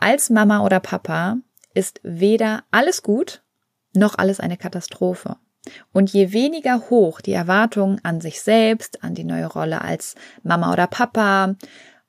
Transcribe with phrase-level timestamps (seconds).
[0.00, 1.38] Als Mama oder Papa
[1.74, 3.42] ist weder alles gut
[3.94, 5.36] noch alles eine Katastrophe.
[5.92, 10.72] Und je weniger hoch die Erwartungen an sich selbst, an die neue Rolle als Mama
[10.72, 11.56] oder Papa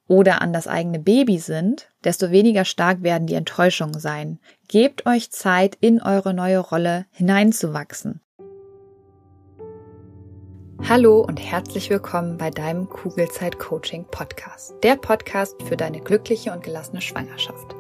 [0.08, 4.40] oder an das eigene Baby sind, desto weniger stark werden die Enttäuschungen sein.
[4.68, 8.22] Gebt euch Zeit, in eure neue Rolle hineinzuwachsen.
[10.88, 14.74] Hallo und herzlich willkommen bei deinem Kugelzeit Coaching Podcast.
[14.82, 17.76] Der Podcast für deine glückliche und gelassene Schwangerschaft.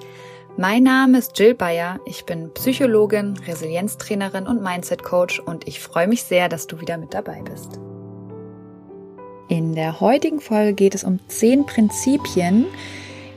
[0.57, 1.99] Mein Name ist Jill Bayer.
[2.05, 6.97] Ich bin Psychologin, Resilienztrainerin und Mindset Coach und ich freue mich sehr, dass du wieder
[6.97, 7.79] mit dabei bist.
[9.47, 12.65] In der heutigen Folge geht es um zehn Prinzipien,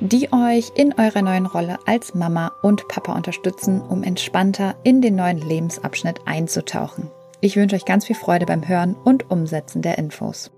[0.01, 5.15] die euch in eurer neuen Rolle als Mama und Papa unterstützen, um entspannter in den
[5.15, 7.11] neuen Lebensabschnitt einzutauchen.
[7.45, 10.53] Ich wünsche euch ganz viel Freude beim Hören und Umsetzen der Infos.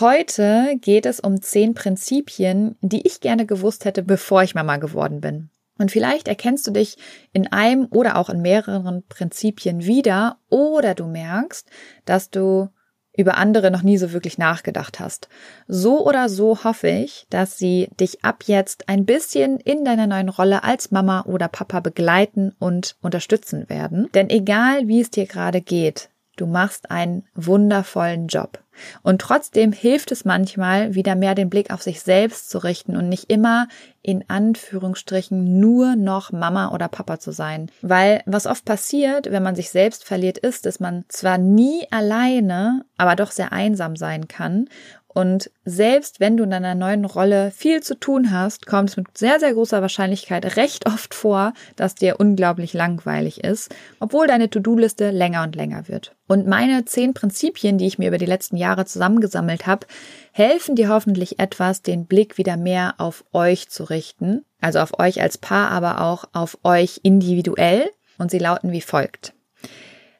[0.00, 5.20] Heute geht es um zehn Prinzipien, die ich gerne gewusst hätte, bevor ich Mama geworden
[5.20, 5.50] bin.
[5.78, 6.96] Und vielleicht erkennst du dich
[7.34, 11.68] in einem oder auch in mehreren Prinzipien wieder oder du merkst,
[12.06, 12.70] dass du
[13.16, 15.28] über andere noch nie so wirklich nachgedacht hast.
[15.68, 20.28] So oder so hoffe ich, dass sie dich ab jetzt ein bisschen in deiner neuen
[20.28, 24.08] Rolle als Mama oder Papa begleiten und unterstützen werden.
[24.14, 28.61] Denn egal wie es dir gerade geht, du machst einen wundervollen Job.
[29.02, 33.08] Und trotzdem hilft es manchmal, wieder mehr den Blick auf sich selbst zu richten und
[33.08, 33.68] nicht immer
[34.02, 37.70] in Anführungsstrichen nur noch Mama oder Papa zu sein.
[37.82, 42.84] Weil was oft passiert, wenn man sich selbst verliert, ist, dass man zwar nie alleine,
[42.96, 44.68] aber doch sehr einsam sein kann
[45.14, 49.18] und selbst wenn du in deiner neuen Rolle viel zu tun hast, kommt es mit
[49.18, 55.10] sehr, sehr großer Wahrscheinlichkeit recht oft vor, dass dir unglaublich langweilig ist, obwohl deine To-Do-Liste
[55.10, 56.14] länger und länger wird.
[56.28, 59.86] Und meine zehn Prinzipien, die ich mir über die letzten Jahre zusammengesammelt habe,
[60.32, 64.44] helfen dir hoffentlich etwas, den Blick wieder mehr auf euch zu richten.
[64.60, 67.90] Also auf euch als Paar, aber auch auf euch individuell.
[68.16, 69.34] Und sie lauten wie folgt.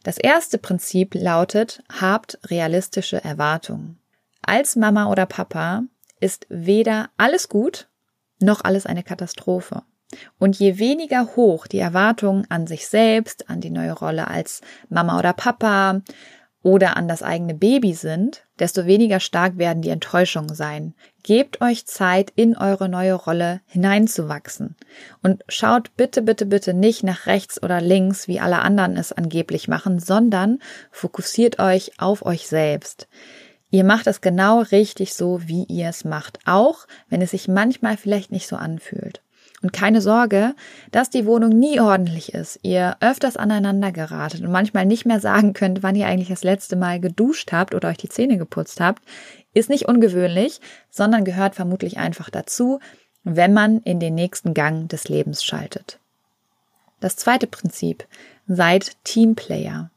[0.03, 4.02] Das erste Prinzip lautet, habt realistische Erwartungen.
[4.43, 5.85] Als Mama oder Papa
[6.21, 7.89] ist weder alles gut
[8.43, 9.83] noch alles eine Katastrophe.
[10.39, 14.61] Und je weniger hoch die Erwartungen an sich selbst, an die neue Rolle als
[14.91, 16.03] Mama oder Papa
[16.63, 20.95] oder an das eigene Baby sind, desto weniger stark werden die Enttäuschungen sein.
[21.23, 24.77] Gebt euch Zeit, in eure neue Rolle hineinzuwachsen.
[25.23, 29.67] Und schaut bitte, bitte, bitte nicht nach rechts oder links, wie alle anderen es angeblich
[29.67, 30.59] machen, sondern
[30.91, 33.09] fokussiert euch auf euch selbst.
[33.73, 37.97] Ihr macht es genau richtig so, wie ihr es macht, auch wenn es sich manchmal
[37.97, 39.23] vielleicht nicht so anfühlt.
[39.63, 40.55] Und keine Sorge,
[40.91, 45.55] dass die Wohnung nie ordentlich ist, ihr öfters aneinander geratet und manchmal nicht mehr sagen
[45.55, 49.03] könnt, wann ihr eigentlich das letzte Mal geduscht habt oder euch die Zähne geputzt habt,
[49.55, 50.61] ist nicht ungewöhnlich,
[50.91, 52.79] sondern gehört vermutlich einfach dazu,
[53.25, 55.99] wenn man in den nächsten Gang des Lebens schaltet.
[57.01, 58.07] Das zweite Prinzip,
[58.47, 59.91] seid Teamplayer.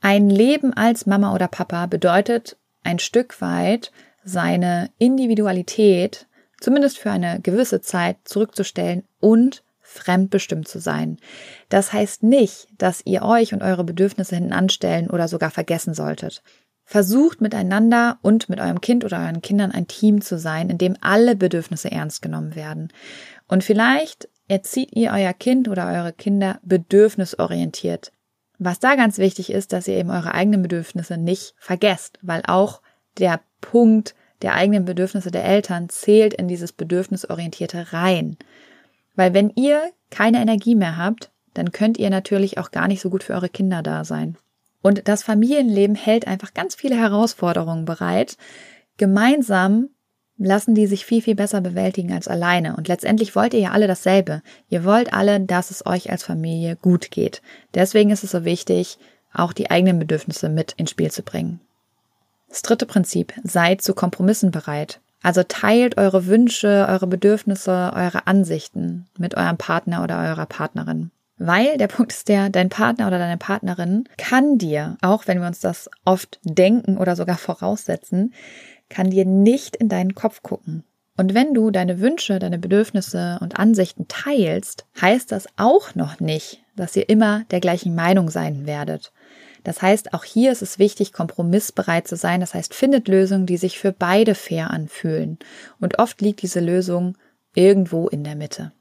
[0.00, 3.92] Ein Leben als Mama oder Papa bedeutet ein Stück weit
[4.24, 6.26] seine Individualität
[6.60, 11.16] zumindest für eine gewisse Zeit zurückzustellen und fremdbestimmt zu sein.
[11.68, 16.42] Das heißt nicht, dass ihr euch und eure Bedürfnisse hinten anstellen oder sogar vergessen solltet.
[16.84, 20.96] Versucht miteinander und mit eurem Kind oder euren Kindern ein Team zu sein, in dem
[21.00, 22.88] alle Bedürfnisse ernst genommen werden.
[23.48, 28.12] Und vielleicht erzieht ihr euer Kind oder eure Kinder bedürfnisorientiert.
[28.62, 32.82] Was da ganz wichtig ist, dass ihr eben eure eigenen Bedürfnisse nicht vergesst, weil auch
[33.18, 38.36] der Punkt der eigenen Bedürfnisse der Eltern zählt in dieses Bedürfnisorientierte rein.
[39.16, 43.08] Weil wenn ihr keine Energie mehr habt, dann könnt ihr natürlich auch gar nicht so
[43.08, 44.36] gut für eure Kinder da sein.
[44.82, 48.36] Und das Familienleben hält einfach ganz viele Herausforderungen bereit.
[48.98, 49.88] Gemeinsam
[50.40, 52.74] lassen die sich viel, viel besser bewältigen als alleine.
[52.76, 54.42] Und letztendlich wollt ihr ja alle dasselbe.
[54.68, 57.42] Ihr wollt alle, dass es euch als Familie gut geht.
[57.74, 58.98] Deswegen ist es so wichtig,
[59.32, 61.60] auch die eigenen Bedürfnisse mit ins Spiel zu bringen.
[62.48, 65.00] Das dritte Prinzip, seid zu Kompromissen bereit.
[65.22, 71.10] Also teilt eure Wünsche, eure Bedürfnisse, eure Ansichten mit eurem Partner oder eurer Partnerin.
[71.36, 75.46] Weil der Punkt ist der, dein Partner oder deine Partnerin kann dir, auch wenn wir
[75.46, 78.32] uns das oft denken oder sogar voraussetzen,
[78.90, 80.84] kann dir nicht in deinen Kopf gucken.
[81.16, 86.62] Und wenn du deine Wünsche, deine Bedürfnisse und Ansichten teilst, heißt das auch noch nicht,
[86.76, 89.12] dass ihr immer der gleichen Meinung sein werdet.
[89.64, 92.40] Das heißt, auch hier ist es wichtig, kompromissbereit zu sein.
[92.40, 95.38] Das heißt, findet Lösungen, die sich für beide fair anfühlen.
[95.78, 97.18] Und oft liegt diese Lösung
[97.54, 98.72] irgendwo in der Mitte.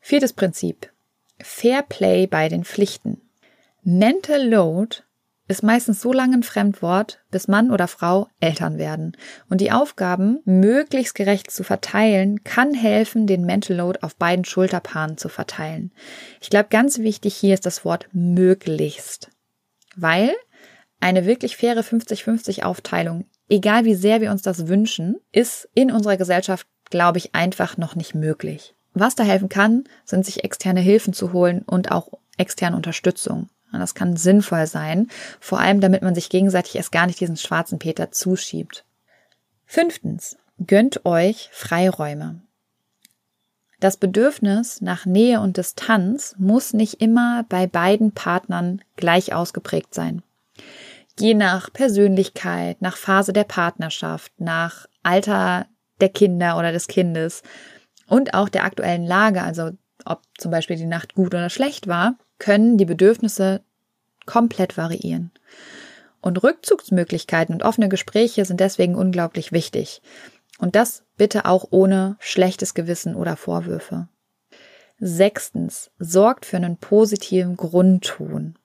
[0.00, 0.90] Viertes Prinzip.
[1.38, 3.20] Fair Play bei den Pflichten.
[3.82, 5.02] Mental Load
[5.48, 9.16] ist meistens so lange ein Fremdwort, bis Mann oder Frau Eltern werden.
[9.48, 15.18] Und die Aufgaben möglichst gerecht zu verteilen, kann helfen, den Mental Load auf beiden Schulterpaaren
[15.18, 15.92] zu verteilen.
[16.40, 19.30] Ich glaube, ganz wichtig hier ist das Wort möglichst.
[19.94, 20.34] Weil
[21.00, 26.16] eine wirklich faire 50-50 Aufteilung, egal wie sehr wir uns das wünschen, ist in unserer
[26.16, 28.74] Gesellschaft, glaube ich, einfach noch nicht möglich.
[28.94, 33.48] Was da helfen kann, sind sich externe Hilfen zu holen und auch externe Unterstützung.
[33.72, 35.08] Das kann sinnvoll sein,
[35.40, 38.84] vor allem damit man sich gegenseitig erst gar nicht diesen schwarzen Peter zuschiebt.
[39.66, 42.40] Fünftens, gönnt euch Freiräume.
[43.80, 50.22] Das Bedürfnis nach Nähe und Distanz muss nicht immer bei beiden Partnern gleich ausgeprägt sein.
[51.18, 55.66] Je nach Persönlichkeit, nach Phase der Partnerschaft, nach Alter
[56.00, 57.42] der Kinder oder des Kindes
[58.06, 59.70] und auch der aktuellen Lage, also
[60.04, 63.62] ob zum Beispiel die Nacht gut oder schlecht war, können die Bedürfnisse
[64.26, 65.30] komplett variieren.
[66.20, 70.02] Und Rückzugsmöglichkeiten und offene Gespräche sind deswegen unglaublich wichtig.
[70.58, 74.08] Und das bitte auch ohne schlechtes Gewissen oder Vorwürfe.
[74.98, 78.56] Sechstens, sorgt für einen positiven Grundton.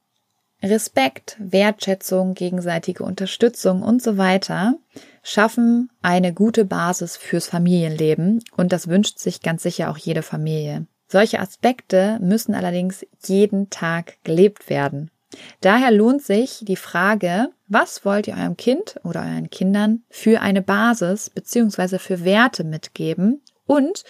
[0.63, 4.75] Respekt, Wertschätzung, gegenseitige Unterstützung und so weiter
[5.23, 10.85] schaffen eine gute Basis fürs Familienleben und das wünscht sich ganz sicher auch jede Familie.
[11.11, 15.11] Solche Aspekte müssen allerdings jeden Tag gelebt werden.
[15.59, 20.61] Daher lohnt sich die Frage, was wollt ihr eurem Kind oder euren Kindern für eine
[20.61, 21.97] Basis bzw.
[21.97, 24.05] für Werte mitgeben und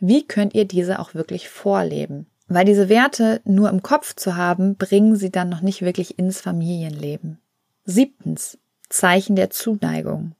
[0.00, 2.24] wie könnt ihr diese auch wirklich vorleben?
[2.48, 6.40] Weil diese Werte nur im Kopf zu haben, bringen sie dann noch nicht wirklich ins
[6.40, 7.38] Familienleben.
[7.84, 8.56] Siebtens.
[8.88, 10.32] Zeichen der Zuneigung.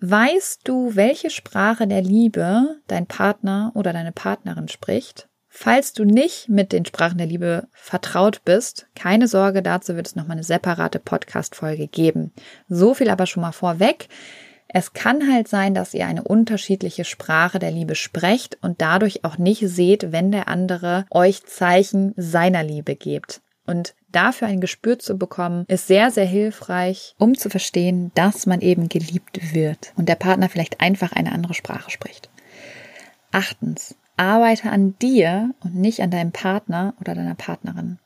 [0.00, 5.28] Weißt du, welche Sprache der Liebe dein Partner oder deine Partnerin spricht?
[5.48, 10.14] Falls du nicht mit den Sprachen der Liebe vertraut bist, keine Sorge, dazu wird es
[10.14, 12.32] nochmal eine separate Podcast-Folge geben.
[12.68, 14.08] So viel aber schon mal vorweg.
[14.68, 19.36] Es kann halt sein, dass ihr eine unterschiedliche Sprache der Liebe sprecht und dadurch auch
[19.36, 23.40] nicht seht, wenn der andere euch Zeichen seiner Liebe gibt.
[23.68, 28.62] Und dafür ein Gespür zu bekommen, ist sehr, sehr hilfreich, um zu verstehen, dass man
[28.62, 32.30] eben geliebt wird und der Partner vielleicht einfach eine andere Sprache spricht.
[33.30, 37.98] Achtens, Arbeite an dir und nicht an deinem Partner oder deiner Partnerin.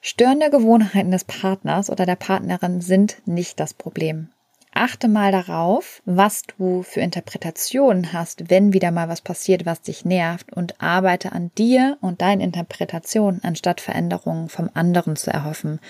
[0.00, 4.30] Störende Gewohnheiten des Partners oder der Partnerin sind nicht das Problem.
[4.72, 10.04] Achte mal darauf, was du für Interpretationen hast, wenn wieder mal was passiert, was dich
[10.04, 15.80] nervt und arbeite an dir und deinen Interpretationen, anstatt Veränderungen vom anderen zu erhoffen.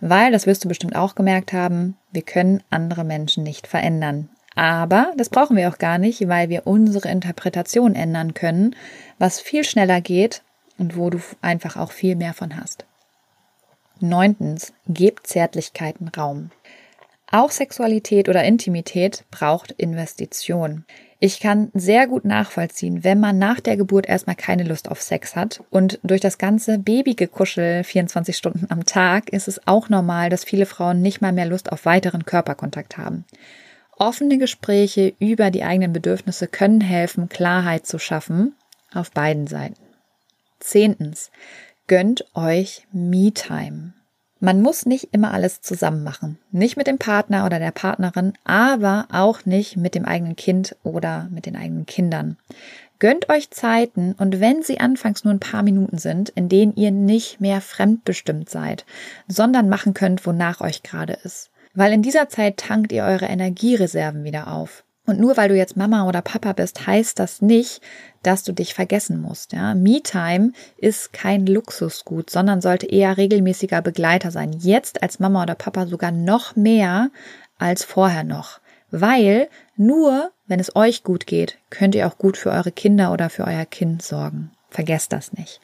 [0.00, 4.28] Weil, das wirst du bestimmt auch gemerkt haben, wir können andere Menschen nicht verändern.
[4.56, 8.74] Aber das brauchen wir auch gar nicht, weil wir unsere Interpretation ändern können,
[9.18, 10.42] was viel schneller geht
[10.76, 12.84] und wo du einfach auch viel mehr von hast.
[14.00, 16.50] Neuntens, gebt Zärtlichkeiten Raum.
[17.30, 20.84] Auch Sexualität oder Intimität braucht Investition.
[21.20, 25.36] Ich kann sehr gut nachvollziehen, wenn man nach der Geburt erstmal keine Lust auf Sex
[25.36, 30.44] hat und durch das ganze Babygekuschel 24 Stunden am Tag ist es auch normal, dass
[30.44, 33.24] viele Frauen nicht mal mehr Lust auf weiteren Körperkontakt haben.
[33.98, 38.54] Offene Gespräche über die eigenen Bedürfnisse können helfen, Klarheit zu schaffen
[38.94, 39.76] auf beiden Seiten.
[40.60, 41.30] Zehntens,
[41.88, 43.92] gönnt euch Me-Time.
[44.40, 46.38] Man muss nicht immer alles zusammen machen.
[46.52, 51.28] Nicht mit dem Partner oder der Partnerin, aber auch nicht mit dem eigenen Kind oder
[51.30, 52.36] mit den eigenen Kindern.
[53.00, 56.90] Gönnt euch Zeiten und wenn sie anfangs nur ein paar Minuten sind, in denen ihr
[56.90, 58.84] nicht mehr fremdbestimmt seid,
[59.28, 64.24] sondern machen könnt, wonach euch gerade ist weil in dieser Zeit tankt ihr eure Energiereserven
[64.24, 64.82] wieder auf.
[65.08, 67.80] Und nur weil du jetzt Mama oder Papa bist, heißt das nicht,
[68.22, 69.54] dass du dich vergessen musst.
[69.54, 69.74] Ja?
[69.74, 74.52] Me-Time ist kein Luxusgut, sondern sollte eher regelmäßiger Begleiter sein.
[74.52, 77.10] Jetzt als Mama oder Papa sogar noch mehr
[77.58, 78.60] als vorher noch.
[78.90, 83.30] Weil nur, wenn es euch gut geht, könnt ihr auch gut für eure Kinder oder
[83.30, 84.50] für euer Kind sorgen.
[84.68, 85.62] Vergesst das nicht.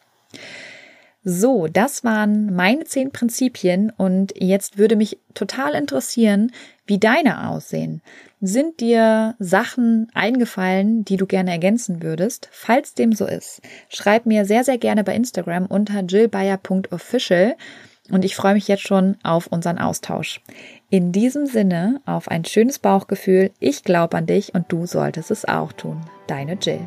[1.24, 6.52] So, das waren meine zehn Prinzipien und jetzt würde mich total interessieren,
[6.86, 8.02] wie deine aussehen.
[8.42, 12.50] Sind dir Sachen eingefallen, die du gerne ergänzen würdest?
[12.52, 17.56] Falls dem so ist, schreib mir sehr, sehr gerne bei Instagram unter jillbayer.official
[18.10, 20.42] und ich freue mich jetzt schon auf unseren Austausch.
[20.90, 23.50] In diesem Sinne, auf ein schönes Bauchgefühl.
[23.60, 26.04] Ich glaube an dich und du solltest es auch tun.
[26.26, 26.86] Deine Jill.